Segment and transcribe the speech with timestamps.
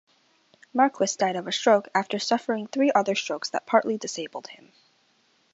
[0.73, 4.71] Marquis died of a stroke after suffering three other strokes that partly disabled him.